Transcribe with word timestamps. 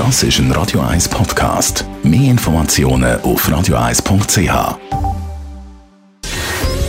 Das 0.00 0.22
ist 0.22 0.38
ein 0.38 0.50
Radio 0.52 0.80
1 0.80 1.10
Podcast. 1.10 1.84
Mehr 2.02 2.30
Informationen 2.30 3.20
auf 3.20 3.46
radio1.ch. 3.46 4.78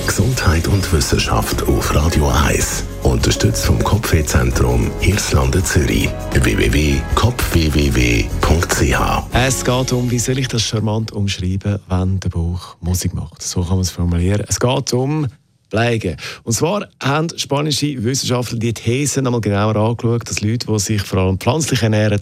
Gesundheit 0.08 0.66
und 0.70 0.94
Wissenschaft 0.94 1.62
auf 1.64 1.94
Radio 1.94 2.30
1. 2.30 2.86
Unterstützt 3.04 3.66
vom 3.66 3.84
Kopfwehzentrum 3.84 4.90
Irlande 5.02 5.62
Zürich. 5.62 6.08
www.kopfwww.ch. 6.32 9.24
Es 9.34 9.66
geht 9.66 9.92
um, 9.92 10.10
wie 10.10 10.20
soll 10.20 10.40
ich 10.40 10.48
das 10.48 10.62
charmant 10.62 11.12
umschreiben, 11.12 11.80
wenn 11.90 12.18
der 12.22 12.30
Bauch 12.30 12.78
Musik 12.80 13.14
macht. 13.14 13.42
So 13.42 13.60
kann 13.60 13.72
man 13.72 13.82
es 13.82 13.92
formulieren. 13.92 14.46
Es 14.48 14.58
geht 14.58 14.94
um 14.94 15.28
Bleigen. 15.72 16.18
Und 16.44 16.54
zwar 16.54 16.88
haben 17.02 17.28
spanische 17.36 18.04
Wissenschaftler 18.04 18.60
die 18.60 18.74
These 18.74 19.22
einmal 19.22 19.42
genauer 19.42 19.76
angeschaut, 19.76 20.30
dass 20.30 20.42
Leute, 20.42 20.68
die 20.68 20.80
sich 20.80 21.02
vor 21.02 21.20
allem 21.20 21.40
pflanzlich 21.40 21.82
ernähren, 21.82 22.20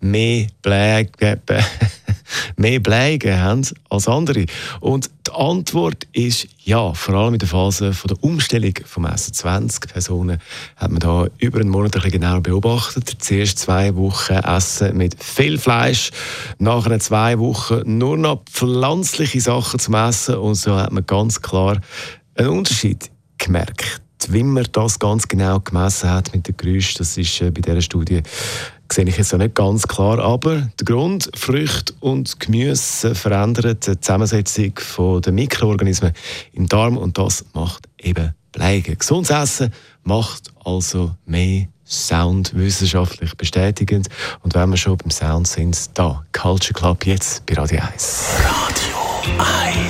mehr 0.00 0.46
Bläge, 0.62 1.40
mehr 2.56 2.80
Bläge 2.80 3.38
haben 3.38 3.66
als 3.88 4.08
andere. 4.08 4.46
Und 4.80 5.10
die 5.26 5.32
Antwort 5.32 6.06
ist 6.12 6.48
ja. 6.64 6.92
Vor 6.94 7.14
allem 7.14 7.34
in 7.34 7.38
der 7.38 7.48
Phase 7.48 7.92
der 8.08 8.22
Umstellung 8.22 8.74
vom 8.84 9.04
Essen. 9.06 9.34
20 9.34 9.92
Personen 9.92 10.38
hat 10.76 10.90
man 10.90 11.00
da 11.00 11.26
über 11.38 11.60
einen 11.60 11.68
Monat 11.68 12.02
ein 12.02 12.10
genauer 12.10 12.40
beobachtet. 12.40 13.16
Zuerst 13.18 13.58
zwei 13.58 13.94
Wochen 13.96 14.34
Essen 14.34 14.96
mit 14.96 15.22
viel 15.22 15.58
Fleisch, 15.58 16.10
nachher 16.58 16.98
zwei 17.00 17.38
Wochen 17.38 17.98
nur 17.98 18.16
noch 18.16 18.44
pflanzliche 18.44 19.40
Sachen 19.40 19.78
zum 19.80 19.94
Essen. 19.94 20.36
Und 20.36 20.54
so 20.54 20.76
hat 20.76 20.92
man 20.92 21.06
ganz 21.06 21.40
klar 21.42 21.80
einen 22.40 22.58
Unterschied 22.58 23.10
gemerkt. 23.38 24.00
Wie 24.28 24.42
man 24.42 24.66
das 24.72 24.98
ganz 24.98 25.26
genau 25.26 25.60
gemessen 25.60 26.10
hat 26.10 26.34
mit 26.34 26.46
den 26.46 26.56
Geräuschen, 26.56 26.98
das 26.98 27.16
ist 27.16 27.40
äh, 27.40 27.50
bei 27.50 27.60
dieser 27.60 27.80
Studie 27.80 28.22
sehe 28.92 29.04
ich 29.04 29.16
jetzt 29.16 29.32
auch 29.32 29.38
nicht 29.38 29.54
ganz 29.54 29.86
klar. 29.86 30.18
Aber 30.18 30.68
der 30.78 30.84
Grund, 30.84 31.30
Früchte 31.36 31.94
und 32.00 32.40
Gemüse 32.40 33.14
verändern 33.14 33.78
die 33.80 34.00
Zusammensetzung 34.00 35.20
der 35.22 35.32
Mikroorganismen 35.32 36.12
im 36.52 36.66
Darm 36.68 36.96
und 36.96 37.16
das 37.16 37.44
macht 37.54 37.88
eben 37.98 38.34
Bleigen. 38.52 38.98
Gesundes 38.98 39.30
Essen 39.30 39.72
macht 40.02 40.52
also 40.64 41.14
mehr 41.24 41.66
Sound 41.86 42.54
wissenschaftlich 42.54 43.36
bestätigend. 43.36 44.08
Und 44.42 44.54
wenn 44.54 44.70
wir 44.70 44.76
schon 44.76 44.96
beim 44.96 45.10
Sound 45.10 45.46
sind, 45.46 45.76
da 45.94 46.24
Culture 46.32 46.74
Club 46.74 47.06
jetzt 47.06 47.46
bei 47.46 47.54
Radio 47.54 47.80
1. 47.80 48.24
Radio 48.44 49.40
1. 49.86 49.89